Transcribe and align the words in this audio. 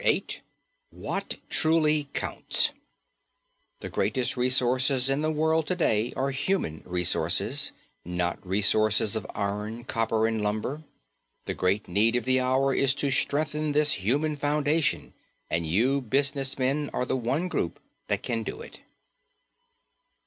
VIII 0.03 0.41
WHAT 0.89 1.35
TRULY 1.51 2.09
COUNTS 2.13 2.71
The 3.81 3.89
greatest 3.89 4.35
resources 4.35 5.09
in 5.09 5.21
the 5.21 5.29
world 5.29 5.67
to 5.67 5.75
day 5.75 6.11
are 6.15 6.31
human 6.31 6.81
resources, 6.87 7.71
not 8.03 8.43
resources 8.43 9.15
of 9.15 9.27
iron, 9.35 9.83
copper 9.83 10.25
and 10.25 10.41
lumber. 10.41 10.81
The 11.45 11.53
great 11.53 11.87
need 11.87 12.15
of 12.15 12.25
the 12.25 12.39
hour 12.39 12.73
is 12.73 12.95
to 12.95 13.11
strengthen 13.11 13.73
this 13.73 13.91
human 13.91 14.37
foundation 14.37 15.13
and 15.51 15.67
you 15.67 16.01
business 16.01 16.57
men 16.57 16.89
are 16.93 17.05
the 17.05 17.15
one 17.15 17.47
group 17.47 17.79
that 18.07 18.23
can 18.23 18.41
do 18.41 18.59
it. 18.63 18.79